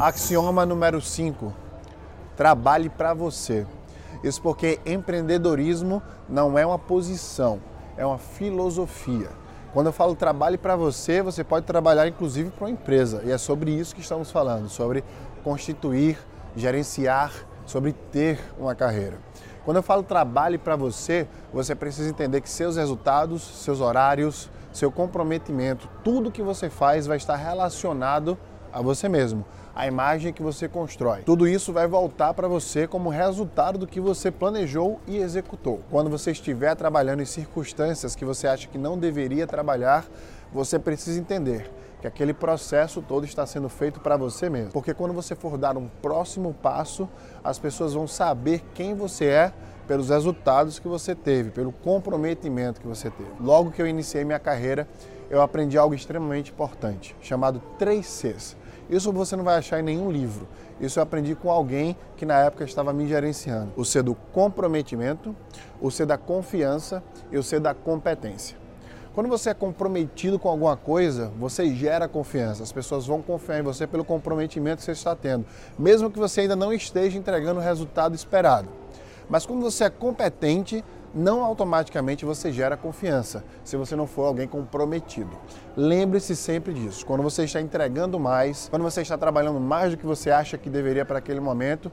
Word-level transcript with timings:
Axioma 0.00 0.64
número 0.64 0.98
5. 0.98 1.52
Trabalhe 2.34 2.88
para 2.88 3.12
você. 3.12 3.66
Isso 4.24 4.40
porque 4.40 4.80
empreendedorismo 4.86 6.02
não 6.26 6.58
é 6.58 6.64
uma 6.64 6.78
posição, 6.78 7.60
é 7.98 8.06
uma 8.06 8.16
filosofia. 8.16 9.28
Quando 9.74 9.88
eu 9.88 9.92
falo 9.92 10.14
trabalhe 10.14 10.56
para 10.56 10.74
você, 10.74 11.20
você 11.20 11.44
pode 11.44 11.66
trabalhar 11.66 12.08
inclusive 12.08 12.48
para 12.48 12.64
uma 12.64 12.70
empresa. 12.70 13.20
E 13.26 13.30
é 13.30 13.36
sobre 13.36 13.72
isso 13.72 13.94
que 13.94 14.00
estamos 14.00 14.30
falando, 14.30 14.70
sobre 14.70 15.04
constituir, 15.44 16.18
gerenciar, 16.56 17.34
sobre 17.66 17.92
ter 17.92 18.40
uma 18.58 18.74
carreira. 18.74 19.18
Quando 19.66 19.76
eu 19.76 19.82
falo 19.82 20.02
trabalhe 20.02 20.56
para 20.56 20.76
você, 20.76 21.28
você 21.52 21.74
precisa 21.74 22.08
entender 22.08 22.40
que 22.40 22.48
seus 22.48 22.76
resultados, 22.76 23.42
seus 23.42 23.82
horários, 23.82 24.48
seu 24.72 24.90
comprometimento, 24.90 25.90
tudo 26.02 26.30
que 26.30 26.42
você 26.42 26.70
faz 26.70 27.06
vai 27.06 27.18
estar 27.18 27.36
relacionado 27.36 28.38
a 28.72 28.80
você 28.80 29.08
mesmo, 29.08 29.44
a 29.74 29.86
imagem 29.86 30.32
que 30.32 30.42
você 30.42 30.68
constrói. 30.68 31.22
Tudo 31.22 31.46
isso 31.46 31.72
vai 31.72 31.86
voltar 31.86 32.34
para 32.34 32.48
você 32.48 32.86
como 32.86 33.08
resultado 33.08 33.78
do 33.78 33.86
que 33.86 34.00
você 34.00 34.30
planejou 34.30 35.00
e 35.06 35.16
executou. 35.16 35.80
Quando 35.90 36.10
você 36.10 36.32
estiver 36.32 36.74
trabalhando 36.74 37.22
em 37.22 37.26
circunstâncias 37.26 38.14
que 38.14 38.24
você 38.24 38.46
acha 38.46 38.68
que 38.68 38.78
não 38.78 38.98
deveria 38.98 39.46
trabalhar, 39.46 40.06
você 40.52 40.78
precisa 40.78 41.18
entender 41.18 41.70
que 42.00 42.06
aquele 42.06 42.32
processo 42.32 43.02
todo 43.02 43.24
está 43.24 43.44
sendo 43.46 43.68
feito 43.68 44.00
para 44.00 44.16
você 44.16 44.48
mesmo. 44.48 44.72
Porque 44.72 44.94
quando 44.94 45.12
você 45.12 45.34
for 45.34 45.58
dar 45.58 45.76
um 45.76 45.86
próximo 46.00 46.54
passo, 46.62 47.08
as 47.44 47.58
pessoas 47.58 47.92
vão 47.92 48.06
saber 48.06 48.64
quem 48.74 48.94
você 48.94 49.26
é 49.26 49.52
pelos 49.90 50.08
resultados 50.08 50.78
que 50.78 50.86
você 50.86 51.16
teve, 51.16 51.50
pelo 51.50 51.72
comprometimento 51.72 52.80
que 52.80 52.86
você 52.86 53.10
teve. 53.10 53.28
Logo 53.40 53.72
que 53.72 53.82
eu 53.82 53.88
iniciei 53.88 54.24
minha 54.24 54.38
carreira, 54.38 54.86
eu 55.28 55.42
aprendi 55.42 55.76
algo 55.76 55.92
extremamente 55.92 56.52
importante, 56.52 57.16
chamado 57.20 57.60
3 57.76 58.06
Cs. 58.06 58.56
Isso 58.88 59.12
você 59.12 59.34
não 59.34 59.42
vai 59.42 59.56
achar 59.58 59.80
em 59.80 59.82
nenhum 59.82 60.08
livro. 60.08 60.46
Isso 60.80 61.00
eu 61.00 61.02
aprendi 61.02 61.34
com 61.34 61.50
alguém 61.50 61.96
que 62.16 62.24
na 62.24 62.38
época 62.38 62.62
estava 62.62 62.92
me 62.92 63.04
gerenciando. 63.08 63.72
O 63.76 63.84
C 63.84 64.00
do 64.00 64.14
comprometimento, 64.14 65.34
o 65.80 65.90
C 65.90 66.06
da 66.06 66.16
confiança 66.16 67.02
e 67.32 67.36
o 67.36 67.42
C 67.42 67.58
da 67.58 67.74
competência. 67.74 68.56
Quando 69.12 69.28
você 69.28 69.50
é 69.50 69.54
comprometido 69.54 70.38
com 70.38 70.48
alguma 70.48 70.76
coisa, 70.76 71.32
você 71.36 71.74
gera 71.74 72.06
confiança. 72.06 72.62
As 72.62 72.70
pessoas 72.70 73.08
vão 73.08 73.20
confiar 73.20 73.58
em 73.58 73.62
você 73.62 73.88
pelo 73.88 74.04
comprometimento 74.04 74.76
que 74.76 74.84
você 74.84 74.92
está 74.92 75.16
tendo, 75.16 75.44
mesmo 75.76 76.12
que 76.12 76.18
você 76.20 76.42
ainda 76.42 76.54
não 76.54 76.72
esteja 76.72 77.18
entregando 77.18 77.58
o 77.58 77.62
resultado 77.62 78.14
esperado. 78.14 78.68
Mas 79.30 79.46
quando 79.46 79.62
você 79.62 79.84
é 79.84 79.90
competente, 79.90 80.84
não 81.14 81.44
automaticamente 81.44 82.24
você 82.24 82.52
gera 82.52 82.76
confiança, 82.76 83.44
se 83.64 83.76
você 83.76 83.94
não 83.96 84.06
for 84.06 84.24
alguém 84.24 84.46
comprometido. 84.46 85.30
Lembre-se 85.76 86.34
sempre 86.36 86.74
disso. 86.74 87.06
Quando 87.06 87.22
você 87.22 87.44
está 87.44 87.60
entregando 87.60 88.18
mais, 88.18 88.68
quando 88.68 88.82
você 88.82 89.02
está 89.02 89.16
trabalhando 89.16 89.60
mais 89.60 89.92
do 89.92 89.96
que 89.96 90.06
você 90.06 90.30
acha 90.30 90.58
que 90.58 90.68
deveria 90.68 91.04
para 91.04 91.18
aquele 91.18 91.40
momento, 91.40 91.90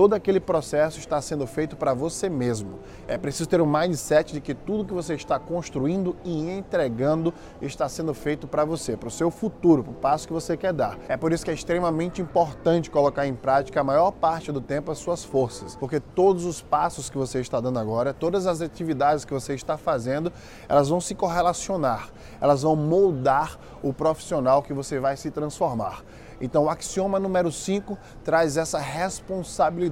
todo 0.00 0.14
aquele 0.14 0.40
processo 0.40 0.98
está 0.98 1.20
sendo 1.20 1.46
feito 1.46 1.76
para 1.76 1.92
você 1.92 2.26
mesmo. 2.26 2.78
É 3.06 3.18
preciso 3.18 3.46
ter 3.46 3.60
um 3.60 3.66
mindset 3.66 4.32
de 4.32 4.40
que 4.40 4.54
tudo 4.54 4.86
que 4.86 4.94
você 4.94 5.12
está 5.12 5.38
construindo 5.38 6.16
e 6.24 6.50
entregando 6.52 7.34
está 7.60 7.86
sendo 7.86 8.14
feito 8.14 8.48
para 8.48 8.64
você, 8.64 8.96
para 8.96 9.08
o 9.08 9.10
seu 9.10 9.30
futuro, 9.30 9.84
para 9.84 9.92
o 9.92 9.94
passo 9.94 10.26
que 10.26 10.32
você 10.32 10.56
quer 10.56 10.72
dar. 10.72 10.98
É 11.06 11.18
por 11.18 11.34
isso 11.34 11.44
que 11.44 11.50
é 11.50 11.52
extremamente 11.52 12.22
importante 12.22 12.90
colocar 12.90 13.26
em 13.26 13.34
prática 13.34 13.82
a 13.82 13.84
maior 13.84 14.10
parte 14.10 14.50
do 14.50 14.62
tempo 14.62 14.90
as 14.90 14.96
suas 14.96 15.22
forças, 15.22 15.76
porque 15.76 16.00
todos 16.00 16.46
os 16.46 16.62
passos 16.62 17.10
que 17.10 17.18
você 17.18 17.38
está 17.38 17.60
dando 17.60 17.78
agora, 17.78 18.14
todas 18.14 18.46
as 18.46 18.62
atividades 18.62 19.26
que 19.26 19.34
você 19.34 19.52
está 19.52 19.76
fazendo, 19.76 20.32
elas 20.66 20.88
vão 20.88 21.02
se 21.02 21.14
correlacionar, 21.14 22.08
elas 22.40 22.62
vão 22.62 22.74
moldar 22.74 23.58
o 23.82 23.92
profissional 23.92 24.62
que 24.62 24.72
você 24.72 24.98
vai 24.98 25.18
se 25.18 25.30
transformar. 25.30 26.02
Então, 26.40 26.64
o 26.64 26.70
axioma 26.70 27.20
número 27.20 27.52
5 27.52 27.98
traz 28.24 28.56
essa 28.56 28.78
responsabilidade 28.78 29.89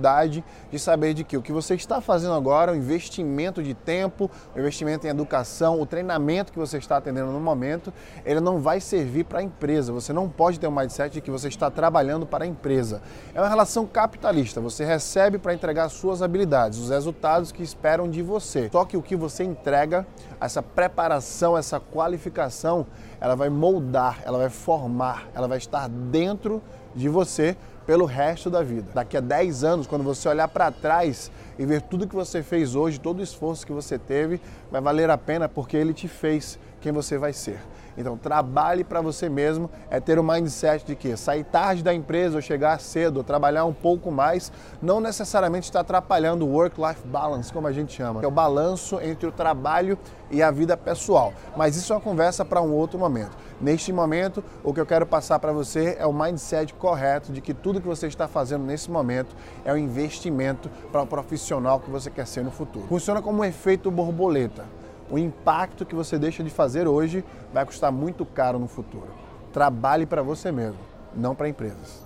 de 0.70 0.78
saber 0.78 1.14
de 1.14 1.24
que 1.24 1.36
o 1.36 1.42
que 1.42 1.52
você 1.52 1.74
está 1.74 2.00
fazendo 2.00 2.34
agora, 2.34 2.72
o 2.72 2.76
investimento 2.76 3.62
de 3.62 3.75
tempo, 3.75 4.31
o 4.54 4.59
investimento 4.59 5.06
em 5.06 5.10
educação, 5.10 5.81
o 5.81 5.86
treinamento 5.86 6.53
que 6.53 6.59
você 6.59 6.78
está 6.78 6.97
atendendo 6.97 7.32
no 7.32 7.41
momento, 7.41 7.92
ele 8.25 8.41
não 8.41 8.58
vai 8.60 8.81
servir 8.81 9.25
para 9.25 9.41
a 9.41 9.42
empresa. 9.42 9.92
Você 9.92 10.12
não 10.12 10.28
pode 10.28 10.60
ter 10.60 10.66
um 10.66 10.70
mindset 10.70 11.12
de 11.14 11.20
que 11.20 11.31
você 11.31 11.48
está 11.48 11.70
trabalhando 11.70 12.26
para 12.26 12.44
a 12.44 12.47
empresa. 12.47 13.03
É 13.34 13.41
uma 13.41 13.48
relação 13.48 13.87
capitalista. 13.87 14.60
Você 14.60 14.84
recebe 14.84 15.38
para 15.38 15.53
entregar 15.54 15.88
suas 15.88 16.22
habilidades, 16.22 16.78
os 16.78 16.91
resultados 16.91 17.53
que 17.53 17.62
esperam 17.62 18.08
de 18.08 18.22
você. 18.22 18.69
Só 18.72 18.84
que 18.84 18.97
o 18.97 19.03
que 19.03 19.16
você 19.16 19.44
entrega, 19.44 20.06
essa 20.41 20.62
preparação, 20.62 21.56
essa 21.56 21.81
qualificação, 21.81 22.87
ela 23.20 23.34
vai 23.34 23.48
moldar, 23.48 24.20
ela 24.25 24.38
vai 24.38 24.48
formar, 24.48 25.28
ela 25.34 25.48
vai 25.48 25.58
estar 25.58 25.88
dentro 25.88 26.62
de 26.94 27.09
você 27.09 27.56
pelo 27.87 28.04
resto 28.04 28.50
da 28.50 28.62
vida. 28.62 28.91
Daqui 28.94 29.16
a 29.16 29.21
10 29.21 29.65
anos, 29.65 29.87
quando 29.87 30.04
você 30.04 30.28
olhar 30.28 30.49
para 30.49 30.71
trás 30.71 31.31
e 31.58 31.66
ver 31.66 31.82
tudo 31.82 32.06
que 32.06 32.14
você 32.14 32.42
fez 32.42 32.74
hoje, 32.74 33.00
todo 33.00 33.19
o 33.19 33.22
esforço 33.22 33.66
que 33.66 33.72
você 33.72 33.98
teve, 33.98 34.41
vai 34.70 34.80
valer 34.80 35.10
a 35.10 35.19
pena 35.19 35.48
porque 35.48 35.76
ele 35.76 35.92
te 35.92 36.06
fez 36.06 36.58
quem 36.80 36.92
você 36.92 37.19
vai 37.19 37.32
ser. 37.32 37.60
Então, 37.98 38.16
trabalhe 38.16 38.84
para 38.84 39.00
você 39.00 39.28
mesmo, 39.28 39.69
é 39.91 39.98
ter 39.98 40.20
o 40.20 40.22
mindset 40.22 40.86
de 40.86 40.94
que 40.94 41.16
sair 41.16 41.42
tarde 41.42 41.82
da 41.82 41.92
empresa 41.92 42.36
ou 42.36 42.41
chegar 42.41 42.78
cedo, 42.78 43.16
ou 43.16 43.24
trabalhar 43.24 43.64
um 43.64 43.72
pouco 43.72 44.12
mais, 44.12 44.52
não 44.80 45.00
necessariamente 45.00 45.64
está 45.64 45.80
atrapalhando 45.80 46.46
o 46.46 46.52
work-life 46.52 47.04
balance, 47.08 47.52
como 47.52 47.66
a 47.66 47.72
gente 47.72 47.92
chama, 47.92 48.20
que 48.20 48.25
é 48.25 48.28
o 48.28 48.30
balanço 48.30 49.00
entre 49.00 49.26
o 49.26 49.32
trabalho 49.32 49.98
e 50.30 50.40
a 50.40 50.50
vida 50.52 50.76
pessoal. 50.76 51.32
Mas 51.56 51.75
isso 51.75 51.92
é 51.92 51.96
uma 51.96 52.02
conversa 52.02 52.44
para 52.44 52.62
um 52.62 52.72
outro 52.72 53.00
momento. 53.00 53.36
Neste 53.60 53.92
momento, 53.92 54.44
o 54.62 54.72
que 54.72 54.80
eu 54.80 54.86
quero 54.86 55.04
passar 55.04 55.40
para 55.40 55.50
você 55.50 55.96
é 55.98 56.06
o 56.06 56.12
mindset 56.12 56.72
correto 56.75 57.32
de 57.32 57.40
que 57.40 57.52
tudo 57.52 57.80
que 57.80 57.86
você 57.88 58.06
está 58.06 58.28
fazendo 58.28 58.64
nesse 58.64 58.88
momento 58.88 59.34
é 59.64 59.72
um 59.72 59.76
investimento 59.76 60.70
para 60.92 61.02
o 61.02 61.06
profissional 61.48 61.81
que 61.81 61.91
você 61.91 62.10
quer 62.10 62.26
ser 62.26 62.44
no 62.44 62.50
futuro. 62.50 62.86
Funciona 62.88 63.22
como 63.22 63.41
um 63.41 63.44
efeito 63.44 63.91
borboleta 63.91 64.66
o 65.10 65.19
impacto 65.19 65.86
que 65.86 65.94
você 65.94 66.19
deixa 66.19 66.44
de 66.44 66.50
fazer 66.50 66.86
hoje 66.86 67.25
vai 67.53 67.64
custar 67.64 67.91
muito 67.91 68.26
caro 68.26 68.59
no 68.59 68.69
futuro. 68.69 69.09
Trabalhe 69.53 70.04
para 70.04 70.22
você 70.22 70.53
mesmo, 70.53 70.78
não 71.16 71.34
para 71.34 71.48
empresas. 71.48 72.03